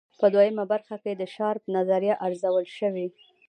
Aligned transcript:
په 0.19 0.25
دویمه 0.33 0.63
برخه 0.73 0.95
کې 1.03 1.11
د 1.15 1.23
شارپ 1.35 1.63
نظریه 1.75 2.15
ارزول 2.25 2.65
شوې. 2.77 3.07